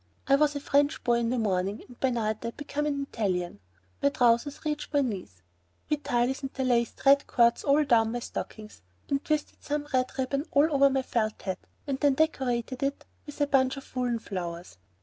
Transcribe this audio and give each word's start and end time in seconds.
I 0.27 0.35
was 0.35 0.55
a 0.55 0.59
French 0.59 1.03
boy 1.03 1.19
in 1.19 1.29
the 1.29 1.37
morning, 1.37 1.83
and 1.87 1.99
by 1.99 2.09
night 2.09 2.37
I 2.41 2.47
had 2.47 2.57
become 2.57 2.87
an 2.87 3.03
Italian. 3.03 3.59
My 4.01 4.09
trousers 4.09 4.65
reached 4.65 4.91
my 4.91 5.01
knees. 5.01 5.43
Vitalis 5.89 6.41
interlaced 6.41 7.05
red 7.05 7.27
cords 7.27 7.63
all 7.63 7.83
down 7.83 8.11
my 8.11 8.17
stockings 8.19 8.81
and 9.09 9.23
twisted 9.23 9.61
some 9.61 9.87
red 9.93 10.11
ribbon 10.17 10.47
all 10.49 10.73
over 10.73 10.89
my 10.89 11.03
felt 11.03 11.43
hat, 11.43 11.59
and 11.85 11.99
then 11.99 12.15
decorated 12.15 12.81
it 12.81 13.05
with 13.27 13.39
a 13.41 13.45
bunch 13.45 13.77
of 13.77 13.95
woolen 13.95 14.17
flowers. 14.17 14.79